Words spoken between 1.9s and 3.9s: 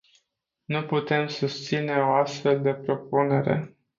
o astfel de propunere.